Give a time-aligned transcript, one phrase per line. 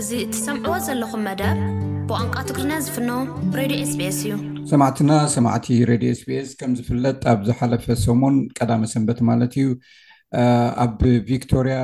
[0.00, 1.58] እዚ እትሰምዕዎ ዘለኩም መደብ
[2.06, 3.10] ብቋንቋ ትግሪና ዝፍኖ
[3.58, 4.32] ሬድዮ ኤስቤኤስ እዩ
[4.70, 9.66] ሰማዕትና ሰማዕቲ ሬድዮ ኤስቢኤስ ከም ዝፍለጥ ኣብ ዝሓለፈ ሰሞን ቀዳመ ሰንበት ማለት እዩ
[10.84, 10.96] ኣብ
[11.28, 11.76] ቪክቶርያ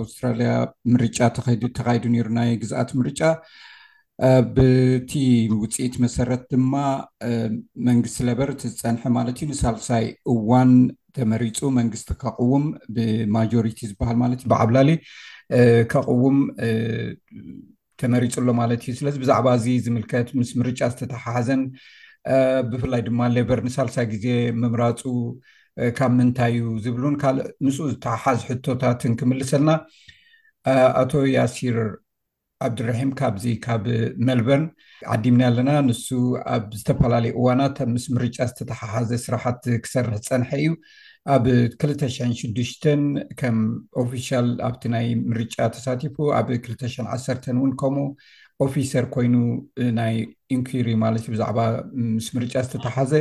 [0.00, 0.52] ኣውስትራልያ
[0.94, 3.20] ምርጫ ተካይዱ ነሩ ናይ ግዝኣት ምርጫ
[4.56, 5.12] ብቲ
[5.64, 6.74] ውፅኢት መሰረት ድማ
[7.90, 10.72] መንግስቲ ለበር እቲ ዝፀንሐ ማለት እዩ ንሳልሳይ እዋን
[11.18, 12.64] ተመሪፁ መንግስቲ ካቅውም
[12.96, 14.90] ብማጆሪቲ ዝበሃል ማለት እዩ ብዓብላሊ
[15.92, 16.36] ካቅውም
[18.00, 21.62] ተመሪፁኣሎ ማለት እዩ ስለዚ ብዛዕባ እዚ ዝምልከት ምስ ምርጫ ዝተተሓሓዘን
[22.72, 24.26] ብፍላይ ድማ ሌበር ንሳልሳይ ግዜ
[24.60, 25.02] ምምራፁ
[25.98, 29.70] ካብ ምንታይ እዩ ዝብልን ካልእ ንስኡ ዝተሓሓዝ ሕቶታትን ክምልስልና
[31.02, 31.78] ኣቶ ያሲር
[32.66, 33.84] ዓብድራሒም ካብዚ ካብ
[34.28, 34.64] መልበርን
[35.12, 36.06] ዓዲምና ኣለና ንሱ
[36.54, 40.70] ኣብ ዝተፈላለዩ እዋናት ምስ ምርጫ ዝተተሓሓዘ ስራሓት ክሰርሕ ዝፀንሐ እዩ
[41.28, 41.44] ኣብ
[41.80, 42.86] 26ሽ
[43.40, 43.56] ከም
[44.00, 47.02] ኦፊል ኣብቲ ናይ ምርጫ ተሳቲፉ ኣብ 2
[47.34, 48.06] 1ን እውን ከምኡ
[48.64, 49.34] ኦፊሰር ኮይኑ
[49.98, 50.14] ናይ
[50.56, 51.58] ኢንኩሪ ማለት እዩ ብዛዕባ
[52.14, 53.12] ምስ ምርጫ ዝተተሓዘ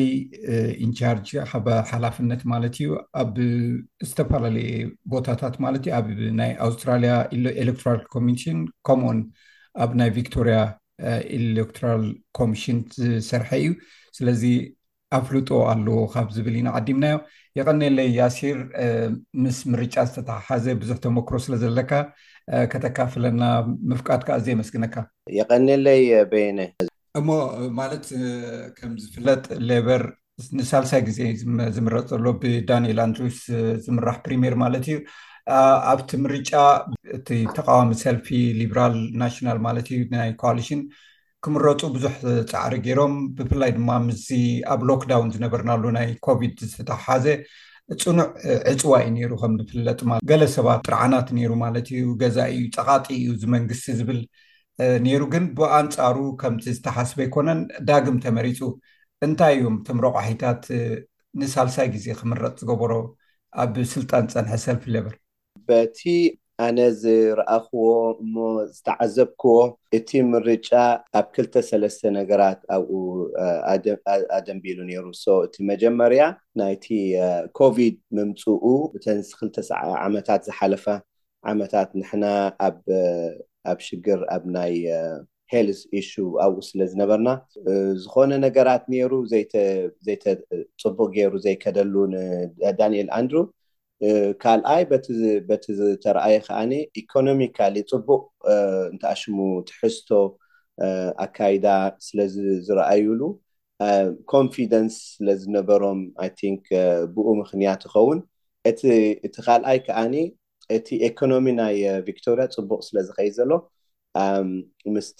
[0.86, 2.88] ኢንቻርጅ ካበ ሓላፍነት ማለት እዩ
[3.24, 3.34] ኣብ
[4.10, 4.70] ዝተፈላለዩ
[5.14, 6.08] ቦታታት ማለት እዩ ኣብ
[6.40, 8.44] ናይ ኣውስትራልያ ኢሎ ኤሌክትራ ኮሚኒቲ
[8.90, 9.20] ከምኡውን
[9.84, 10.58] ኣብ ናይ ቪክቶሪያ
[11.38, 12.04] ኤሌክትራል
[12.38, 13.70] ኮሚሽን ዝሰርሐ እዩ
[14.18, 14.44] ስለዚ
[15.20, 17.24] ኣፍልጦ ኣለዎ ካብ ዝብል ኢና ዓዲምናዮም
[17.58, 18.58] የቀኒለይ ያሲር
[19.44, 21.92] ምስ ምርጫ ዝተተሓሓዘ ብዙሕ ተመክሮ ስለዘለካ
[22.72, 23.44] ከተካፍለና
[23.92, 24.96] ምፍቃት ካ እዘየመስግነካ
[25.40, 26.02] የቀኒለይ
[26.34, 26.60] በየኒ
[27.20, 27.30] እሞ
[27.80, 28.08] ማለት
[28.80, 30.04] ከም ዝፍለጥ ሌበር
[30.60, 31.20] ንሳልሳይ ግዜ
[31.76, 33.40] ዝምረጥ ዘሎ ብዳኒኤል ኣንድሪዩስ
[33.86, 34.98] ዝምራሕ ፕሪሜር ማለት እዩ
[35.92, 36.52] ኣብቲ ምርጫ
[37.16, 38.28] እቲ ተቃዋሚ ሰልፊ
[38.60, 40.82] ሊብራል ናሽናል ማለት እዩ ናይ ኮዋልሽን
[41.46, 42.14] ክምረጡ ብዙሕ
[42.52, 44.28] ፃዕሪ ገይሮም ብፍላይ ድማ ምዚ
[44.74, 47.26] ኣብ ሎክዳውን ዝነበርናሉ ናይ ኮቪድ ዝተተሓሓዘ
[48.04, 48.28] ፅኑዕ
[48.72, 53.86] ዕፅዋ እዩ ሩ ከምንፍለጥ ገለ ሰባት ጥርዓናት ሩ ማለት እዩ ገዛ እዩ ፀቃጢ እዩ ዝመንግስቲ
[54.00, 54.20] ዝብል
[55.08, 58.60] ነይሩ ግን ብኣንፃሩ ከምቲ ዝተሓስበ ይኮነን ዳግም ተመሪፁ
[59.28, 60.64] እንታይ እዮም እቶም ረቑሒታት
[61.42, 62.92] ንሳልሳይ ግዜ ክምረጥ ዝገበሮ
[63.64, 65.16] ኣብ ስልጣን ፀንሐ ሰልፊ ለብር
[65.70, 66.00] በቲ
[66.66, 67.88] ኣነ ዝረኣኽዎ
[68.24, 68.36] እሞ
[68.76, 69.56] ዝተዓዘብክዎ
[69.98, 70.70] እቲ ምርጫ
[71.20, 72.92] ኣብ 2ተሰለስተ ነገራት ኣብኡ
[74.38, 76.24] ኣደንቢሉ ነይሩ ሶ እቲ መጀመርያ
[76.62, 76.86] ናይቲ
[77.60, 80.86] ኮቪድ ምምፅኡ ብተን2ተሰዓ ዓመታት ዝሓለፈ
[81.54, 82.26] ዓመታት ንሕና
[82.68, 84.76] ኣብ ሽግር ኣብ ናይ
[85.54, 86.12] ሄልስ ኢሹ
[86.46, 87.30] ኣብኡ ስለ ዝነበርና
[88.04, 93.44] ዝኮነ ነገራት ነይሩ ዘይተፅቡቅ ገይሩ ዘይከደሉ ንዳንኤል ኣንድሪ
[94.44, 94.84] ካልኣይ
[95.50, 98.24] በቲ ዝተረኣየ ከዓኒ ኢኮኖሚካሊ ፅቡቅ
[98.94, 99.38] እንታኣሽሙ
[99.70, 100.10] ትሕዝቶ
[101.26, 101.68] ኣካይዳ
[102.08, 103.22] ስለዝረኣይሉ
[104.34, 106.66] ኮንፊደንስ ስለ ዝነበሮም ይንክ
[107.16, 108.20] ብኡ ምኽንያት ይኸውን
[108.72, 108.82] እቲ
[109.48, 110.16] ካልኣይ ከዓኒ
[110.76, 111.78] እቲ ኤኮኖሚ ናይ
[112.10, 113.52] ቪክቶርያ ፅቡቅ ስለ ዝከይ ዘሎ
[114.96, 115.20] ምስቲ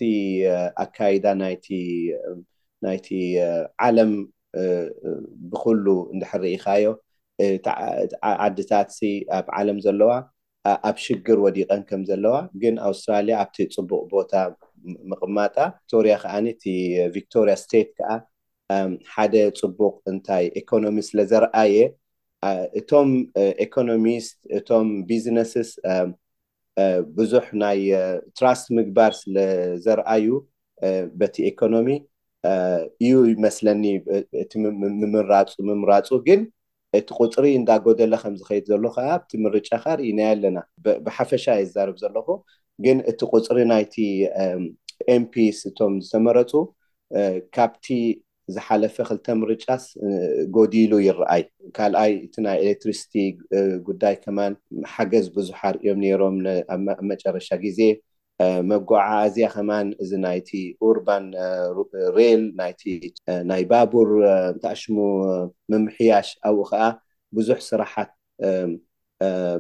[0.84, 3.08] ኣካይዳ ናይቲ
[3.88, 4.12] ዓለም
[5.52, 6.84] ብኩሉ እንዳሕሪ ኢካዮ
[8.46, 10.12] ዓድታት እዚ ኣብ ዓለም ዘለዋ
[10.90, 14.32] ኣብ ሽግር ወዲቀን ከም ዘለዋ ግን ኣውስትራልያ ኣብቲ ፅቡቅ ቦታ
[15.12, 15.56] ምቅማጣ
[15.92, 16.64] ቶሪያ ከዓኒ እቲ
[17.16, 18.12] ቪክቶርያ ስተት ከዓ
[19.14, 21.76] ሓደ ፅቡቅ እንታይ ኤኮኖሚ ስለዘረኣየ
[22.80, 23.10] እቶም
[23.66, 25.70] ኤኮኖሚስት እቶም ቢዝነስስ
[27.18, 27.80] ብዙሕ ናይ
[28.38, 30.26] ትራስት ምግባር ስለዘርኣዩ
[31.20, 31.90] በቲ ኤኮኖሚ
[33.06, 33.84] እዩ ይመስለኒ
[34.42, 34.52] እቲ
[35.02, 36.42] ምምምራፁግን
[37.02, 40.58] እቲ ቁፅሪ እንዳጎደለ ከምዝከይድ ዘሎከ ኣብቲ ምርጫ ካርኢናየ ኣለና
[41.06, 42.28] ብሓፈሻ የዛርብ ዘለኹ
[42.86, 43.96] ግን እቲ ቁፅሪ ናይቲ
[45.16, 46.52] ኤምፒስ እቶም ዝተመረፁ
[47.56, 47.88] ካብቲ
[48.56, 49.86] ዝሓለፈ ክልተ ምርጫስ
[50.56, 51.44] ጎዲሉ ይረኣይ
[51.78, 53.14] ካልኣይ እቲ ናይ ኤሌክትሪስቲ
[53.88, 54.54] ጉዳይ ከማን
[54.94, 56.36] ሓገዝ ቡዙሓ ኣርእዮም ነይሮም
[56.86, 57.80] ብ መጨረሻ ግዜ
[58.70, 60.50] መጓዓ ኣዝያ ከማን እዚ ናይቲ
[60.86, 61.26] ኡርባን
[62.16, 62.42] ሬል
[63.50, 64.10] ናይ ባቡር
[64.54, 64.98] እንታኣሽሙ
[65.72, 66.84] ምምሕያሽ ኣብኡ ከዓ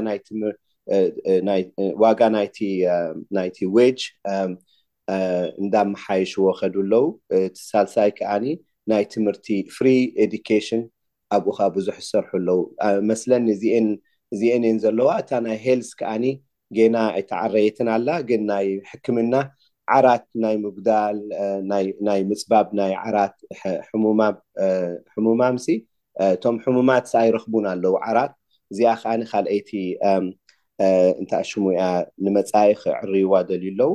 [3.38, 4.00] ናይቲ ዋጅ
[5.64, 7.06] እንዳመሓየሽዎ ከዱኣለው
[7.44, 8.44] እቲ ሳልሳይ ከኣኒ
[8.89, 9.88] ናይ ትምህርቲ ፍሪ
[10.24, 10.81] ኤድኬሽን
[11.36, 12.60] ኣብኡ ከዓ ብዙሕ ዝሰርሑ ኣለው
[13.10, 13.86] መስለኒ እዚአን
[14.36, 16.25] እየን ዘለዋ እታ ናይ ሄልስ ከዓኒ
[16.78, 19.33] ጌና ኣይተዓረየትን ኣላ ግን ናይ ሕክምና
[19.95, 21.18] ዓራት ናይ ምጉዳል
[22.07, 25.68] ናይ ምፅባብ ናይ ዓራትሙማምሲ
[26.34, 28.34] እቶም ሕሙማት ሳ ይረክቡን ኣለው ዓራት
[28.72, 29.72] እዚኣ ከዓኒ ካልኣይቲ
[31.22, 31.84] እንታይ ኣሽሙ እያ
[32.25, 33.92] ንመፃኢክዕርይዋ ደልዩ ኣለው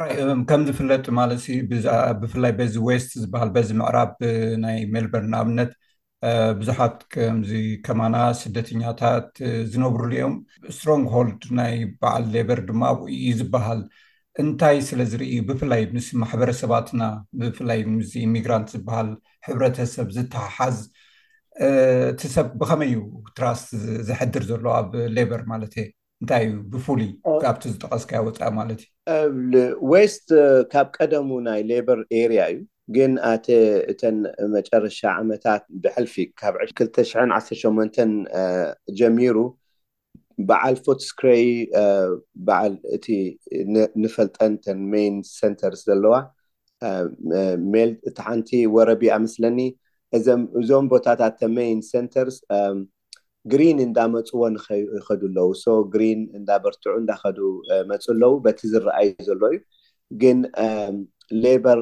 [0.00, 0.12] ራይ
[0.48, 1.42] ከምዝፍለጥ ማለት
[2.20, 4.12] ብፍላይ በዚ ወስት ዝበሃል በዚ ምዕራብ
[4.64, 5.72] ናይ ሜልበርን ኣብነት
[6.60, 7.50] ብዙሓት ከምዚ
[7.86, 9.26] ከማና ስደተኛታት
[9.72, 10.34] ዝነብሩሉ ዮም
[10.76, 13.80] ስትሮንግሆልድ ናይ በዓል ሌበር ድማ ኣብእዩ ዝበሃል
[14.42, 17.02] እንታይ ስለዝርኢ ብፍላይ ምስ ማሕበረሰባትና
[17.40, 17.96] ብፍላይ ም
[18.26, 19.10] ኢሚግራንት ዝበሃል
[19.48, 20.78] ሕብረተሰብ ዝተሓሓዝ
[22.12, 23.00] እቲ ሰብ ብከመይ እዩ
[23.38, 23.64] ትራስ
[24.10, 25.88] ዘሕድር ዘሎ ኣብ ሌበር ማለት እየ
[26.22, 27.08] እንታይ እዩ ብፍሉይ
[27.42, 28.80] ካብቲ ዝጠቀስካ ወፃኢ ማለት
[29.14, 30.26] እዩዌስት
[30.72, 32.58] ካብ ቀደሙ ናይ ሌበር ኤሪያ እዩ
[32.96, 33.46] ግን ኣተ
[33.92, 34.16] እተን
[34.56, 37.98] መጨረሻ ዓመታት ብሕልፊ ካ218
[39.00, 39.36] ጀሚሩ
[40.50, 41.44] በዓል ፎትስክሬይ
[42.46, 43.06] በዓል እቲ
[44.04, 46.14] ንፈልጠን ን ሜይን ሰንተርስ ዘለዋ
[47.72, 49.60] ሜ እቲ ሓንቲ ወረቢ ኣምስለኒ
[50.62, 52.36] እዞም ቦታታት እ ሜይን ንተርስ
[53.52, 54.42] ግሪን እንዳመፁዎ
[54.98, 57.22] ይከዱ ኣለው ሶ ግሪን እንዳበርትዑ እንዳከ
[57.90, 59.60] መፁ ኣለው በቲ ዝረኣዩ ዘሎ እዩ
[60.22, 60.38] ግን
[61.44, 61.78] ሌበር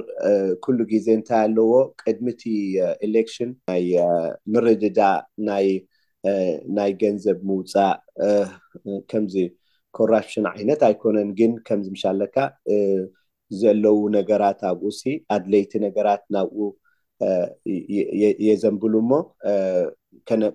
[0.65, 1.73] ኩሉ ግዜ እንታይ ኣለዎ
[2.03, 2.43] ቅድሚቲ
[3.07, 3.85] ኤሌክሽን ናይ
[4.55, 5.01] ምርድዳ
[6.79, 7.97] ናይ ገንዘብ ምውፃእ
[9.13, 9.35] ከምዚ
[9.99, 12.37] ኮራፕሽን ዓይነት ኣይኮነን ግን ከምዚ ምሻለካ
[13.61, 14.89] ዘለዉ ነገራት ኣብኡ
[15.37, 16.63] ኣድለይቲ ነገራት ናብኡ
[18.49, 19.13] የዘንብሉ እሞ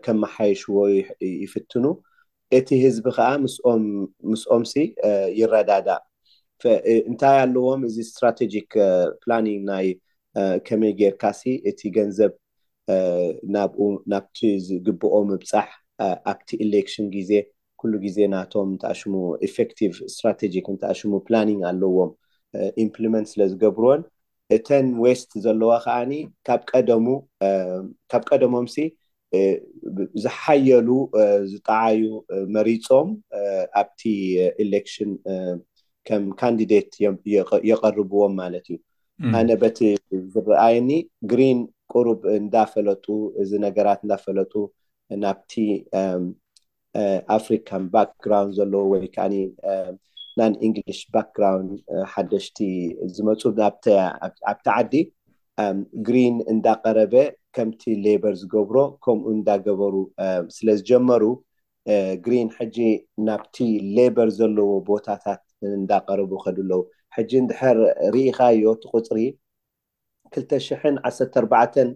[0.05, 0.77] ከም መሓየሽዎ
[1.45, 1.85] ይፍትኑ
[2.57, 3.29] እቲ ህዝቢ ከዓ
[4.31, 4.73] ምስኦም ሲ
[5.39, 5.87] ይረዳዳ
[7.09, 8.67] እንታይ ኣለዎም እዚ ስትራቴጂክ
[9.23, 9.87] ፕላኒንግ ናይ
[10.67, 12.31] ከመይ ጌይርካሲ እቲ ገንዘብ
[14.13, 15.67] ናብቲ ዝግብኦ ምብፃሕ
[16.31, 17.31] ኣብቲ ኢሌክሽን ግዜ
[17.81, 19.13] ኩሉ ግዜ ናቶም እንታኣሽሙ
[19.47, 19.69] ኤፌቭ
[20.15, 22.11] ስትራቴጂክ እንኣሽሙ ፕላኒንግ ኣለዎም
[22.85, 24.01] ኢምፕሊመንት ስለ ዝገብርዎን
[24.55, 26.11] እተን ዌስት ዘለዎ ከዓኒ
[28.11, 28.75] ካብ ቀደሞምሲ
[30.23, 30.89] ዝሓየሉ
[31.51, 32.01] ዝጠዓዩ
[32.55, 33.07] መሪፆም
[33.79, 34.01] ኣብቲ
[34.65, 35.11] ኤሌክሽን
[36.07, 36.91] ከም ካንዲዴት
[37.69, 38.77] የቀርብዎም ማለት እዩ
[39.39, 39.79] ኣነ በቲ
[40.33, 40.91] ዝረኣየኒ
[41.31, 41.59] ግሪን
[41.93, 43.05] ቁሩብ እንዳፈለጡ
[43.41, 44.53] እዚ ነገራት እንዳፈለጡ
[45.23, 45.51] ናብቲ
[47.37, 49.25] ኣፍሪካን ባክግራን ዘለዎ ወይ ከዓ
[50.39, 51.71] ናን እንግሊሽ ባክግራውንድ
[52.13, 52.57] ሓደሽቲ
[53.15, 53.41] ዝመፁ
[54.51, 54.95] ኣብቲ ዓዲ
[56.07, 57.13] ግሪን እንዳቀረበ
[57.55, 59.93] ከምቲ ሌበር ዝገብሮ ከምኡ እንዳገበሩ
[60.55, 61.23] ስለ ዝጀመሩ
[62.25, 62.77] ግሪን ሕጂ
[63.27, 63.57] ናብቲ
[63.97, 65.41] ሌበር ዘለዎ ቦታታት
[65.79, 66.81] እንዳቀረቡ ከድኣለዉ
[67.15, 67.77] ሕጂ እንድሕር
[68.13, 69.19] ርኢኻ እዮ እቲቁፅሪ
[70.37, 71.95] 214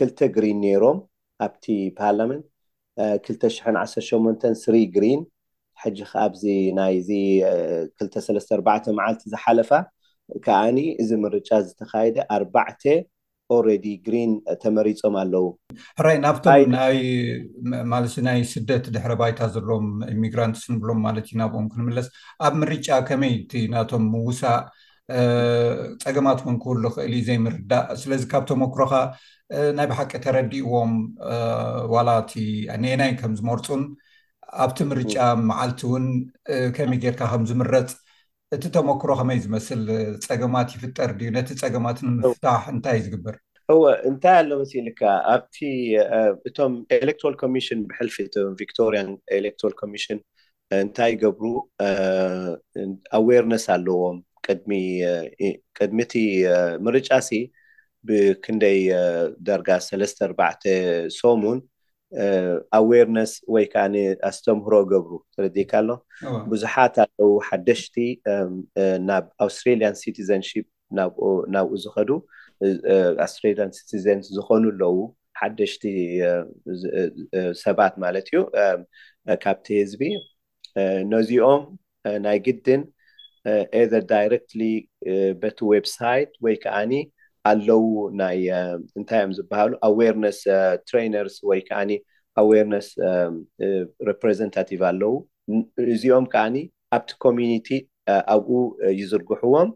[0.00, 0.98] 2ልተ ግሪን ነይሮም
[1.46, 1.64] ኣብቲ
[1.98, 2.44] ፓርላመንት
[3.30, 5.20] 218 ስሪ ግሪን
[5.82, 6.42] ሕጂ ከ ኣብዚ
[6.78, 7.10] ናይዚ
[8.04, 9.70] 2ሰለስተኣዕ መዓልቲ ዝሓለፋ
[10.46, 12.82] ከዓኒ እዚ ምርጫ ዝተካየደ ኣርባዕተ
[13.56, 13.66] ኦረ
[14.06, 14.32] ግሪን
[14.62, 15.44] ተመሪፆም ኣለዉ
[16.06, 16.46] ራይ ናብቶ
[18.28, 22.08] ናይ ስደት ድሕረ ባይታ ዘሎዎም ኢሚግራንት ብሎም ማለት ዩ ናብኦም ክንምለስ
[22.46, 24.58] ኣብ ምርጫ ከመይቲ ናቶም ምውሳእ
[26.04, 28.94] ፀገማት ምንክብሉክእል ዘይምርዳእ ስለዚ ካብቶም ኣኩሮካ
[29.78, 30.94] ናይ ብሓቂ ተረዲእዎም
[31.94, 32.32] ዋላ እቲ
[32.84, 33.82] ኔናይ ከምዝመርፁን
[34.64, 35.14] ኣብቲ ምርጫ
[35.48, 36.04] መዓልቲ እውን
[36.76, 37.88] ከመይ ጌይርካ ከምዝምረፅ
[38.54, 39.82] እቲ ተመክሮ ከመይ ዝመስል
[40.28, 43.36] ፀገማት ይፍጠር ዩ ነቲ ፀገማት ንምፍታሕ እንታይ ዝግብር
[43.74, 45.56] እወ እንታይ ኣሎ መስኢል ካ ኣብቲ
[46.48, 48.16] እቶም ኤሌክትራል ኮሚሽን ብሕልፊ
[48.60, 49.08] ቪክቶሪያን
[49.38, 50.18] ኤሌክትሮል ኮሚሽን
[50.84, 51.44] እንታይ ገብሩ
[53.18, 54.18] ኣዋርነስ ኣለዎም
[55.78, 56.16] ቅድሚ ቲ
[56.86, 57.30] ምርጫ እሲ
[58.08, 58.80] ብክንደይ
[59.48, 60.54] ደርጋ ሰለስተ 4ርባዕ
[61.20, 61.58] ሶሙን
[62.78, 63.94] ኣዋርነስ ወይ ከዓ
[64.28, 65.88] ኣስተምህሮ ገብሩ ትረዲካ ኣሎ
[66.52, 67.96] ብዙሓት ኣለዉ ሓደሽቲ
[69.08, 70.64] ናብ ኣውስትራልያን ሲቲዘንሽፕ
[71.54, 72.10] ናብኡ ዝከዱ
[73.24, 74.96] ኣስትራልን ሲቲዘንስ ዝኮኑኣለዉ
[75.40, 75.82] ሓደሽቲ
[77.64, 78.40] ሰባት ማለት እዩ
[79.44, 80.02] ካብቲ ህዝቢ
[81.14, 81.62] ነዚኦም
[82.26, 82.82] ናይ ግድን
[83.80, 84.60] ኤዘር ዳይረትሊ
[85.42, 86.76] በቲ ዌብሳይት ወይ ከዓ
[87.48, 87.84] ኣለው
[88.20, 88.38] ናይ
[88.98, 90.38] እንታይእዮም ዝበሃሉ ኣዋርነስ
[90.88, 91.78] ትሬነርስ ወይ ከዓ
[92.42, 92.88] ኣዋርነስ
[94.08, 95.14] ረፕረዘንታቲቭ ኣለው
[95.94, 96.56] እዚኦም ከዓኒ
[96.98, 97.68] ኣብቲ ኮሚኒቲ
[98.34, 98.52] ኣብኡ
[99.00, 99.70] ይዝርግሕዎም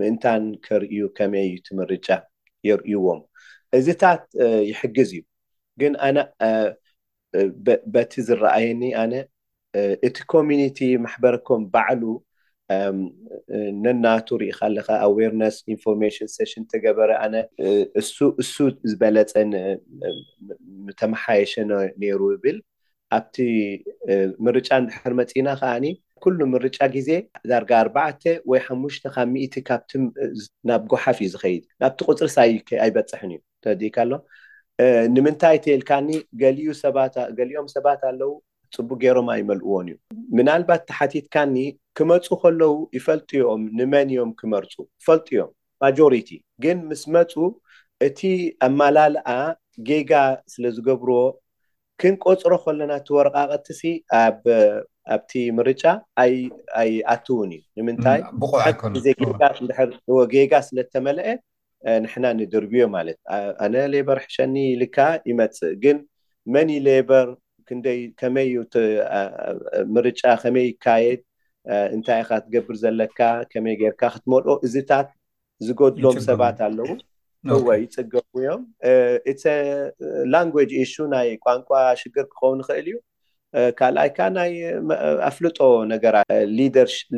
[0.00, 2.06] ምእንታን ከርእዩ ከመይዩ ትምርጫ
[2.68, 3.20] የርእይዎም
[3.78, 4.22] እዚታት
[4.70, 5.22] ይሕግዝ እዩ
[5.80, 6.18] ግን ኣነ
[7.94, 9.14] በቲ ዝረኣየኒ ኣነ
[10.08, 12.02] እቲ ኮሚኒቲ ማሕበረኮም ባዕሉ
[13.84, 17.34] ነናቱ ሪኢካ ኣለካ ኣዋርነስ ኢንፎርሽን ሽን ተገበረ ኣነ
[18.44, 18.56] እሱ
[18.90, 19.32] ዝበለፀ
[20.86, 21.52] ንተማሓየሸ
[22.02, 22.58] ነይሩ ይብል
[23.16, 23.36] ኣብቲ
[24.46, 25.84] ምርጫ ንድሕርመፂና ከዓኒ
[26.24, 27.08] ኩሉ ምርጫ ግዜ
[27.50, 29.90] ዳርጋ ኣርባዕተ ወይ ሓሙሽተ ካብ ሚእ ካብቲ
[30.68, 32.46] ናብ ጎሓፍ እዩ ዝከይድ ናብቲ ቁፅሪ ሳ
[32.84, 34.12] ኣይበፅሕን እዩ ተዲካ ኣሎ
[35.14, 36.08] ንምንታይ ተይልካኒ
[36.40, 38.32] ገሊኦም ሰባት ኣለው
[38.78, 39.96] ፅቡ ገይሮም ኣይመልእዎን እዩ
[40.38, 41.56] ምናልባት ሓቲትካኒ
[41.98, 45.50] ክመፁ ከለዉ ይፈልጥዮም ንመን እዮም ክመርፁ ይፈልጥዮም
[45.84, 46.28] ማጆሪቲ
[46.64, 47.32] ግን ምስ መፁ
[48.06, 48.20] እቲ
[48.66, 49.28] ኣማላልኣ
[49.88, 50.12] ጌጋ
[50.52, 51.20] ስለ ዝገብርዎ
[52.02, 53.80] ክንቆፅሮ ከለና እቲ ወረቃቀትሲ
[54.22, 55.82] ኣብቲ ምርጫ
[56.22, 58.20] ኣይኣትውን እዩ ንምንታይ
[58.98, 61.26] እ ድ ጌጋ ስለተመልአ
[62.04, 63.18] ንሕና ንድርብዮ ማለት
[63.64, 64.96] ኣነ ሌበር ሕሸኒ ኢልካ
[65.30, 65.96] ይመፅእ ግን
[66.54, 67.26] መን ሌበር
[67.68, 68.50] ክንደይ ከመይ
[69.96, 71.20] ምርጫ ከመይ ይካየድ
[71.94, 73.20] እንታይ ኢካ ክትገብር ዘለካ
[73.52, 75.08] ከመይ ጌይርካ ክትመልኦ እዝታት
[75.66, 76.90] ዝገድሎም ሰባት ኣለዉ
[77.66, 78.62] ወ ይፅገሙ እዮም
[79.42, 79.44] ስ
[80.32, 81.68] ላንግጅ ኢሹ ናይ ቋንቋ
[82.00, 82.96] ሽግር ክኸውን ይክእል እዩ
[83.78, 84.52] ካልኣይ ካ ናይ
[85.28, 85.58] ኣፍልጦ
[85.92, 86.30] ነገራት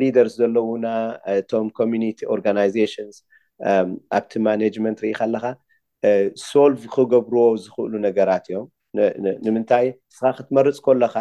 [0.04, 0.86] ሊደርስ ዘለዉና
[1.38, 3.16] እቶም ኮሚኒቲ ኦርጋናይዜሽንስ
[4.18, 5.44] ኣብቲ ማነጅመንት ሪኢከ ኣለካ
[6.48, 8.66] ሶልቭ ክገብርዎ ዝክእሉ ነገራት እዮም
[9.46, 11.16] ንምንታይ ንስኻ ክትመርፅ ከሎካ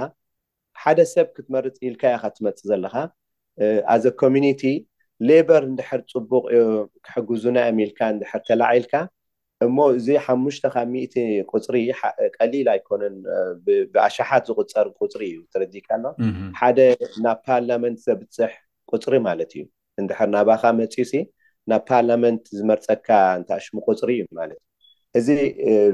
[0.83, 2.95] ሓደ ሰብ ክትመርፅ ኢልካዮ ካ ትመፅእ ዘለካ
[3.93, 4.61] ኣዘ ኮሚኒቲ
[5.29, 6.59] ሌበር እንድሕር ፅቡቅ ዩ
[7.05, 8.93] ክሕግዙና ዮሚኢልካ እንድሕር ተላዒልካ
[9.65, 11.01] እሞ እዚ ሓሙሽተ ካብ ሚ
[11.51, 11.75] ቁፅሪ
[12.37, 13.15] ቀሊል ኣይኮነን
[13.93, 16.05] ብኣሻሓት ዝቁፀር ቁፅሪ እዩ ትረዲካ ኣሎ
[16.59, 16.79] ሓደ
[17.25, 18.53] ናብ ፓርለመንት ዘብፅሕ
[18.95, 19.63] ቁፅሪ ማለት እዩ
[20.03, 21.23] እንድሕር ናባኻ መፅኡ ሲ
[21.73, 23.07] ናብ ፓርለመንት ዝመርፀካ
[23.39, 24.65] እንታይኣሽሙ ቁፅሪ እዩ ማለት እዩ
[25.17, 25.29] እዚ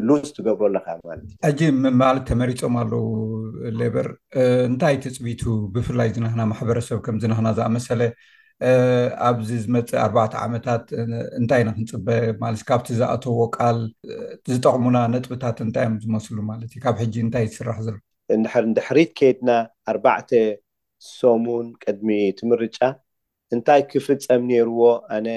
[0.07, 1.59] ሉስ ትገብሩ ኣለካ ማለት እዩ ሕጂ
[2.03, 3.03] ማለት ተመሪፆም ኣለው
[3.81, 4.07] ሌበር
[4.69, 5.41] እንታይ ትፅቢቱ
[5.75, 8.01] ብፍላይ ዝነክና ማሕበረሰብ ከምዝናክና ዝኣመሰለ
[9.27, 10.83] ኣብዚ ዝመፅእ ኣርባዕተ ዓመታት
[11.39, 12.07] እንታይ ንክንፅበ
[12.43, 13.79] ማለት እዩ ካብቲ ዝኣተዎ ቃል
[14.53, 17.97] ዝጠቅሙና ነጥብታት እንታይ እዮም ዝመስሉ ማለት እዩ ካብ ሕጂ እንታይ ዝስራሕ ዘር
[18.69, 19.49] እንድሕሪት ከይድና
[19.93, 20.29] ኣርባዕተ
[21.15, 22.09] ሶሙን ቅድሚ
[22.41, 22.77] ትምርጫ
[23.53, 24.81] እንታይ ክፍፀም ነይርዎ
[25.15, 25.27] ኣነ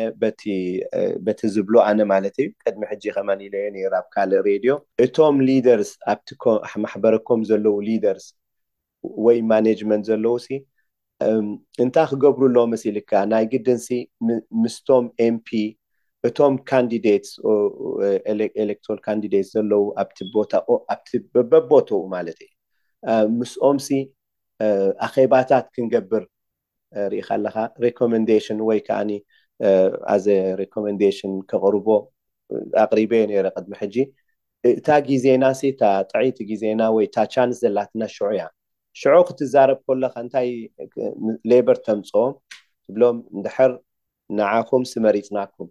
[1.27, 4.73] በቲ ዝብሎ ኣነ ማለት እዩ ቅድሚ ሕጂ ከመን ኢለዮ ሩ ኣብ ካልእ ሬድዮ
[5.05, 8.27] እቶም ሊደርስ ኣብማሕበረኮም ዘለው ሊደርስ
[9.27, 10.49] ወይ ማነጅመንት ዘለው ሲ
[11.85, 13.89] እንታይ ክገብሩ ሎ መስል ካ ናይ ግድንሲ
[14.63, 15.49] ምስቶም ኤምፒ
[16.29, 19.83] እቶም ስኤሌትሮን ካንዲደትስ ዘለው
[20.95, 22.53] ኣብቲ በበቦተኡ ማለት እዩ
[23.41, 23.99] ምስኦም ሲ
[25.07, 26.23] ኣኼባታት ክንገብር
[27.13, 29.11] ሪኢካ ኣለካ ሪኮመንደሽን ወይ ከዓኒ
[30.15, 30.27] ኣዘ
[30.61, 31.87] ሬኮመንዴሽን ከቅርቦ
[32.85, 33.97] ኣቅሪበ የ ነይረ ቅድሚ ሕጂ
[34.73, 38.45] እታ ግዜናሲ እታ ጣዒቲ ግዜና ወይ እታ ቻንስ ዘላትና ሽዑ እያ
[39.01, 40.49] ሽዑ ክትዛረብ ከሎካ እንታይ
[41.51, 42.35] ሌበር ተምፅኦም
[42.87, 43.73] ዝብሎም እንድሕር
[44.39, 45.69] ንዓኩም ስመሪፅናኩም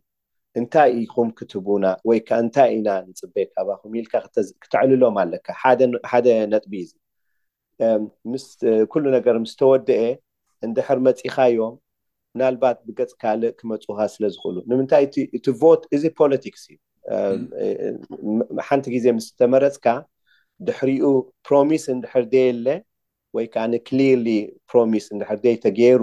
[0.59, 4.13] እንታይ ኢኩም ክትቡና ወይ ካዓ እንታይ ኢና ንፅበ ካባኩም ኢልካ
[4.63, 5.47] ክተዕልሎም ኣለካ
[6.11, 6.91] ሓደ ነጥቢ እዙ
[8.43, 8.45] ስ
[8.91, 10.03] ኩሉ ነገር ምስ ተወደአ
[10.67, 11.75] እንድሕር መፂካዮም
[12.41, 15.15] ናልባት ብገፅ ካልእ ክመፁካ ስለ ዝኽእሉ ንምንታይ እቲ
[15.81, 19.87] ት እዚ ፖለቲክስ እዩ ሓንቲ ግዜ ምስ ተመረፅካ
[20.67, 21.05] ድሕሪኡ
[21.47, 22.67] ፕሮሚስ እንድሕር ደ ኣለ
[23.35, 24.27] ወይ ከዓ ንክርሊ
[24.71, 26.01] ፕሮሚስ እንድሕር ደይ ተገይሩ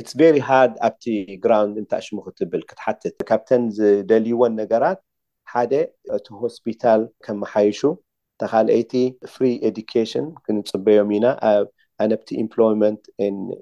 [0.00, 1.04] ኢስ ቨሪ ሃርድ ኣብቲ
[1.44, 4.98] ግራንድ እንታኣሽሙክ ትብል ክትሓትት ካብተን ዝደልይዎን ነገራት
[5.52, 5.72] ሓደ
[6.16, 7.80] እቲ ሆስፒታል ከመሓይሹ
[8.40, 8.92] ተካልአይቲ
[9.34, 11.24] ፍሪ ኤድካሽን ክንፅበዮም ኢና
[12.04, 13.02] ኣነብቲ ኤምፕሎይመንት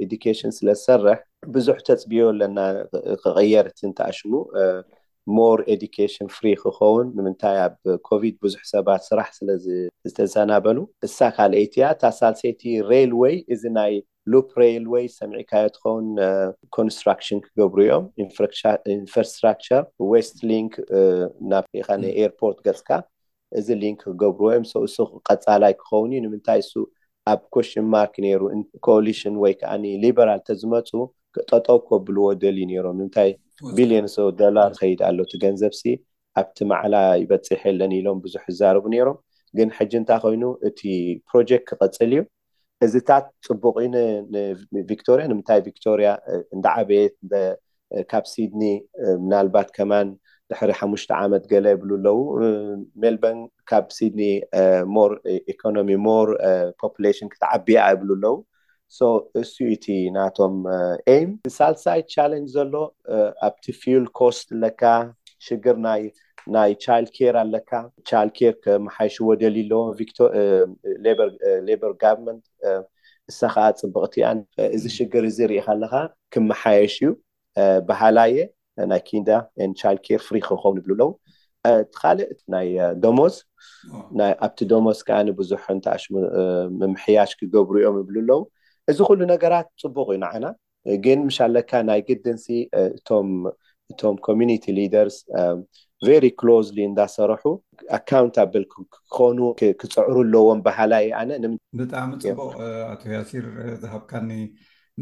[0.05, 1.19] ኤድካሽን ስለ ዝሰርሕ
[1.55, 2.59] ብዙሕ ተፅቢዮ ኣለና
[3.23, 4.33] ክቅየር ቲ እንተኣሽሙ
[5.37, 7.77] ሞር ኤድካሽን ፍሪ ክከውን ንምንታይ ኣብ
[8.09, 10.79] ኮቪድ ብዙሕ ሰባት ስራሕ ስለዝተዘናበሉ
[11.09, 13.93] እሳ ካልአይቲ ያ እታ ሳልሴይቲ ሬልወይ እዚ ናይ
[14.33, 16.07] ሎፕ ሬልወይ ሰምዒካዮ ትኸውን
[16.77, 18.07] ኮንስትራክሽን ክገብሩ እዮም
[18.99, 19.83] ኢንፍራስትራክቸር
[20.13, 20.75] ወስት ሊንክ
[21.53, 22.91] ናብ ካ ነይ ኤርፖርት ገፅካ
[23.61, 24.97] እዚ ሊንክ ክገብር እዮም ሰብሱ
[25.31, 26.75] ቀፃላይ ክኸውን እዩ ንምንታይ ሱ
[27.33, 28.43] ኣብ ኮሽን ማርክ ይሩ
[28.87, 29.73] ኮኣሊሽን ወይ ከዓ
[30.05, 30.87] ሊበራል እተዝመፁ
[31.51, 33.31] ጠጠው ከብልዎ ደልዩ ነሮም ንምንታይ
[33.77, 35.93] ቢልዮን ሶ ዶላር ዝከይድ ኣሎቲ ገንዘብ ሲ
[36.41, 39.19] ኣብቲ መዕላ ይበፂሐለን ኢሎም ብዙሕ ዝዛርቡ ነይሮም
[39.59, 40.81] ግን ሕጂ እንታ ኮይኑ እቲ
[41.29, 42.21] ፕሮጀክት ክቐፅል እዩ
[42.87, 43.77] እዚታት ፅቡቅ
[44.77, 46.09] ንቪክቶርያ ንምንታይ ቪክቶርያ
[46.57, 47.03] እንዳ ዓበየ
[48.11, 48.63] ካብ ሲድኒ
[49.25, 50.09] ምናልባት ከማን
[50.51, 52.19] ድሕሪ ሓሙሽተ ዓመት ገለ የብሉ ኣለው
[53.03, 53.39] ሜልበን
[53.71, 54.21] ካብ ሲድኒ
[55.53, 56.29] ኢኮኖሚ ሞር
[56.83, 58.37] ፖፕሽን ክተዓቢያ ይብሉ ኣለው
[58.99, 59.09] ሶ
[59.41, 60.55] እስዩ እቲ እናቶም
[61.15, 62.75] ኤም ሳልሳይ ቻለንጅ ዘሎ
[63.49, 64.83] ኣብቲ ፍዩል ኮስት ኣለካ
[65.49, 65.77] ሽግር
[66.55, 67.71] ናይ ቻይልድ ኬር ኣለካ
[68.11, 69.75] ቻልድ ር ከመሓየሽዎ ደሊ ሎ
[71.83, 72.45] በር ጋርንት
[73.31, 74.39] እሳካዓ ፅቡቅቲያን
[74.77, 75.95] እዚ ሽግር እዚ ሪኢ ከለካ
[76.35, 77.11] ክመሓየሽ ዩ
[77.89, 78.37] ባህላየ
[78.93, 79.29] ናይ ኪንዳ
[79.81, 81.11] ቻልድ ር ፍሪ ክከውን ይብሉኣለው
[81.99, 82.69] ካልእ ናይ
[83.05, 83.35] ዶሞዝ
[84.47, 86.15] ኣብቲ ዶሞዝ ከዓ ንብዙሕ እንኣሽሙ
[86.81, 88.41] ምምሕያሽ ክገብሩ እዮም ይብል ኣለው
[88.93, 90.47] እዚ ኩሉ ነገራት ፅቡቅ እዩ ንዓና
[91.05, 92.47] ግን ምሻለካ ናይ ግድንሲ
[93.97, 95.17] እቶም ኮሚኒቲ ሌደርስ
[96.09, 97.45] ቨሪ ሎዝሊ እንዳሰርሑ
[97.99, 102.53] ኣካውንቲብል ክኮኑ ክፅዕሩ ኣለዎም ባህላይ ኣነብጣዕሚቡቅ
[102.93, 104.11] ኣቶ ሲርዝካ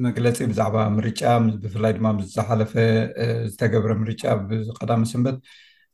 [0.07, 1.21] መግለፂ ብዛዕባ ምርጫ
[1.62, 2.73] ብፍላይ ድማ ስዝሓለፈ
[3.52, 5.37] ዝተገብረ ምርጫ ብቀዳሚ ስንበት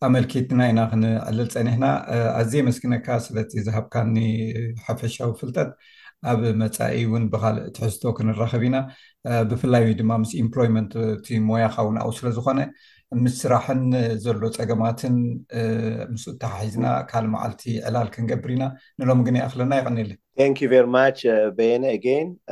[0.06, 1.84] ኣመልኪትና ኢና ክንዕልል ፀኒሕና
[2.40, 4.14] ኣዝየ መስኪነካ ስለቲ ዝሃብካኒ
[4.86, 5.70] ሓፈሻዊ ፍልጠት
[6.32, 8.76] ኣብ መፃኢ እውን ብካልእ ትሕዝቶ ክንራከብ ኢና
[9.52, 10.74] ብፍላይ ድማ ምስ ኤምፕሎን
[11.52, 12.60] ሞያካ ውን ኣብ ስለዝኮነ
[13.24, 13.82] ምስስራሕን
[14.24, 15.16] ዘሎ ፀገማትን
[16.12, 18.64] ምስ ተሓሒዝና ካልእ መዓልቲ ዕላል ክንገብር ኢና
[19.00, 20.18] ንሎም ግን የኣክለና ይቀኒልን
[20.52, 20.60] ንዩ
[20.94, 20.96] ማ
[21.58, 21.84] በየኒ